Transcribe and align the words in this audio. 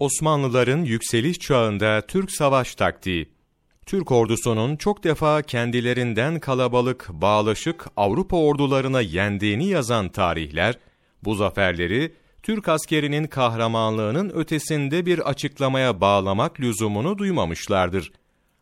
Osmanlıların 0.00 0.84
yükseliş 0.84 1.38
çağında 1.38 2.00
Türk 2.08 2.32
savaş 2.32 2.74
taktiği. 2.74 3.28
Türk 3.86 4.12
ordusunun 4.12 4.76
çok 4.76 5.04
defa 5.04 5.42
kendilerinden 5.42 6.40
kalabalık, 6.40 7.08
bağlaşık 7.10 7.86
Avrupa 7.96 8.36
ordularına 8.36 9.00
yendiğini 9.00 9.66
yazan 9.66 10.08
tarihler, 10.08 10.78
bu 11.24 11.34
zaferleri 11.34 12.12
Türk 12.42 12.68
askerinin 12.68 13.26
kahramanlığının 13.26 14.30
ötesinde 14.34 15.06
bir 15.06 15.18
açıklamaya 15.18 16.00
bağlamak 16.00 16.60
lüzumunu 16.60 17.18
duymamışlardır. 17.18 18.12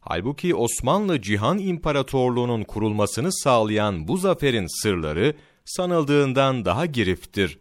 Halbuki 0.00 0.54
Osmanlı 0.54 1.22
Cihan 1.22 1.58
İmparatorluğu'nun 1.58 2.62
kurulmasını 2.62 3.32
sağlayan 3.32 4.08
bu 4.08 4.16
zaferin 4.16 4.82
sırları 4.82 5.34
sanıldığından 5.64 6.64
daha 6.64 6.86
giriftir. 6.86 7.58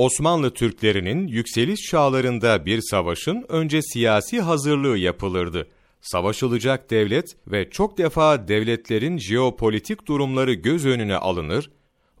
Osmanlı 0.00 0.54
Türklerinin 0.54 1.26
yükseliş 1.26 1.80
çağlarında 1.80 2.66
bir 2.66 2.80
savaşın 2.90 3.44
önce 3.48 3.82
siyasi 3.82 4.40
hazırlığı 4.40 4.98
yapılırdı. 4.98 5.68
Savaşılacak 6.00 6.90
devlet 6.90 7.36
ve 7.46 7.70
çok 7.70 7.98
defa 7.98 8.48
devletlerin 8.48 9.18
jeopolitik 9.18 10.06
durumları 10.06 10.54
göz 10.54 10.86
önüne 10.86 11.16
alınır, 11.16 11.70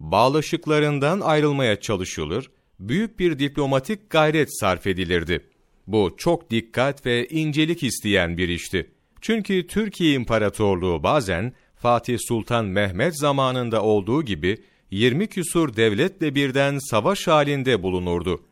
bağlaşıklarından 0.00 1.20
ayrılmaya 1.20 1.80
çalışılır, 1.80 2.50
büyük 2.80 3.18
bir 3.18 3.38
diplomatik 3.38 4.10
gayret 4.10 4.58
sarf 4.60 4.86
edilirdi. 4.86 5.46
Bu 5.86 6.14
çok 6.16 6.50
dikkat 6.50 7.06
ve 7.06 7.26
incelik 7.26 7.82
isteyen 7.82 8.38
bir 8.38 8.48
işti. 8.48 8.90
Çünkü 9.20 9.66
Türkiye 9.66 10.12
İmparatorluğu 10.12 11.02
bazen 11.02 11.52
Fatih 11.76 12.18
Sultan 12.28 12.64
Mehmet 12.64 13.18
zamanında 13.18 13.82
olduğu 13.82 14.22
gibi 14.22 14.58
20 14.90 15.26
küsur 15.26 15.76
devletle 15.76 16.34
birden 16.34 16.78
savaş 16.78 17.26
halinde 17.26 17.82
bulunurdu. 17.82 18.42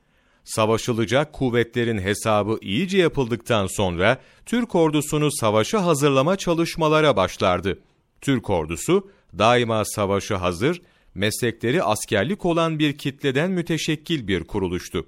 Savaşılacak 0.44 1.32
kuvvetlerin 1.32 1.98
hesabı 1.98 2.58
iyice 2.60 2.98
yapıldıktan 2.98 3.66
sonra 3.66 4.18
Türk 4.46 4.74
ordusunu 4.74 5.32
savaşa 5.32 5.86
hazırlama 5.86 6.36
çalışmalara 6.36 7.16
başlardı. 7.16 7.78
Türk 8.20 8.50
ordusu 8.50 9.10
daima 9.38 9.84
savaşa 9.84 10.40
hazır, 10.40 10.82
meslekleri 11.14 11.82
askerlik 11.82 12.44
olan 12.44 12.78
bir 12.78 12.98
kitleden 12.98 13.50
müteşekkil 13.50 14.28
bir 14.28 14.44
kuruluştu. 14.44 15.06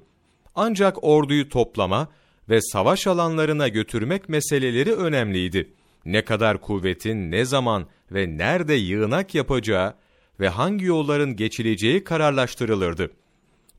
Ancak 0.55 1.05
orduyu 1.05 1.48
toplama 1.48 2.09
ve 2.48 2.61
savaş 2.61 3.06
alanlarına 3.06 3.69
götürmek 3.69 4.28
meseleleri 4.28 4.92
önemliydi. 4.94 5.72
Ne 6.05 6.25
kadar 6.25 6.61
kuvvetin 6.61 7.31
ne 7.31 7.44
zaman 7.44 7.87
ve 8.12 8.39
nerede 8.39 8.75
yığınak 8.75 9.34
yapacağı 9.34 9.94
ve 10.41 10.49
hangi 10.49 10.85
yolların 10.85 11.37
geçileceği 11.37 12.05
kararlaştırılırdı. 12.05 13.11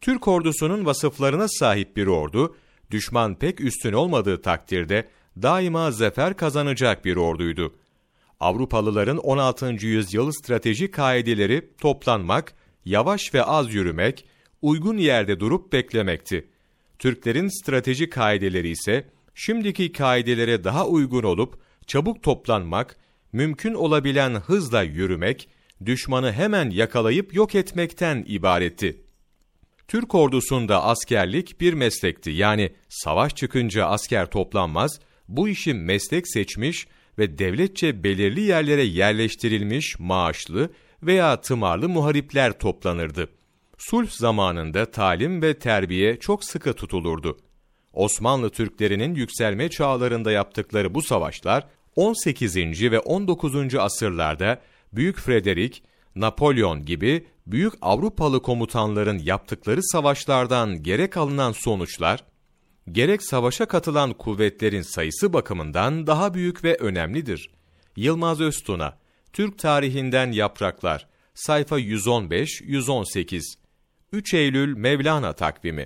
Türk 0.02 0.28
ordusunun 0.28 0.86
vasıflarına 0.86 1.48
sahip 1.48 1.98
bir 1.98 2.08
ordu, 2.08 2.56
düşman 2.92 3.36
pek 3.36 3.62
üstün 3.62 3.94
olmadığı 3.94 4.42
takdirde 4.42 5.08
daima 5.42 5.92
zafer 5.92 6.38
kazanacak 6.38 7.06
bir 7.06 7.16
orduydu. 7.16 7.76
Avrupalıların 8.40 9.18
16. 9.18 9.86
yüzyıl 9.86 10.32
strateji 10.32 10.92
kaideleri 10.92 11.70
toplanmak, 11.82 12.54
yavaş 12.86 13.34
ve 13.34 13.44
az 13.44 13.74
yürümek, 13.74 14.26
uygun 14.62 14.98
yerde 14.98 15.40
durup 15.40 15.74
beklemekti. 15.74 16.48
Türklerin 17.00 17.62
strateji 17.62 18.10
kaideleri 18.10 18.70
ise 18.70 19.10
şimdiki 19.36 19.92
kaidelere 19.92 20.64
daha 20.64 20.88
uygun 20.88 21.24
olup 21.24 21.60
çabuk 21.88 22.24
toplanmak, 22.24 22.98
mümkün 23.34 23.74
olabilen 23.74 24.36
hızla 24.36 24.84
yürümek, 24.84 25.50
düşmanı 25.86 26.32
hemen 26.34 26.70
yakalayıp 26.70 27.34
yok 27.34 27.56
etmekten 27.56 28.26
ibaretti. 28.28 29.02
Türk 29.88 30.16
ordusunda 30.16 30.84
askerlik 30.84 31.62
bir 31.62 31.74
meslekti. 31.74 32.30
Yani 32.30 32.72
savaş 32.90 33.36
çıkınca 33.36 33.86
asker 33.86 34.26
toplanmaz, 34.26 35.00
bu 35.28 35.50
işi 35.50 35.74
meslek 35.74 36.28
seçmiş 36.28 36.88
ve 37.18 37.38
devletçe 37.38 38.04
belirli 38.04 38.42
yerlere 38.42 38.84
yerleştirilmiş 38.84 40.00
maaşlı 40.00 40.72
veya 41.04 41.42
tımarlı 41.42 41.90
muharipler 41.90 42.60
toplanırdı. 42.60 43.30
Sulh 43.78 44.10
zamanında 44.10 44.92
talim 44.92 45.42
ve 45.42 45.60
terbiye 45.60 46.20
çok 46.20 46.44
sıkı 46.44 46.74
tutulurdu. 46.74 47.38
Osmanlı 47.94 48.50
Türklerinin 48.50 49.16
yükselme 49.16 49.70
çağlarında 49.70 50.32
yaptıkları 50.32 50.96
bu 50.96 51.02
savaşlar 51.02 51.68
18. 51.96 52.56
ve 52.92 53.00
19. 53.00 53.76
asırlarda 53.76 54.62
Büyük 54.94 55.18
Frederick, 55.18 55.82
Napolyon 56.16 56.86
gibi 56.86 57.28
büyük 57.48 57.74
Avrupalı 57.82 58.42
komutanların 58.42 59.20
yaptıkları 59.20 59.84
savaşlardan 59.84 60.84
gerek 60.84 61.18
alınan 61.18 61.52
sonuçlar, 61.52 62.24
gerek 62.92 63.24
savaşa 63.24 63.66
katılan 63.66 64.14
kuvvetlerin 64.14 64.82
sayısı 64.82 65.34
bakımından 65.34 66.08
daha 66.08 66.34
büyük 66.34 66.64
ve 66.64 66.76
önemlidir. 66.76 67.50
Yılmaz 67.96 68.42
Öztuna, 68.42 68.98
Türk 69.34 69.60
Tarihinden 69.60 70.32
Yapraklar, 70.32 71.08
sayfa 71.34 71.80
115-118, 71.80 73.42
3 74.12 74.34
Eylül 74.34 74.78
Mevlana 74.78 75.34
takvimi 75.34 75.80